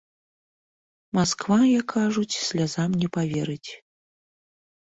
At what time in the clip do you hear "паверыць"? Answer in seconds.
3.19-3.69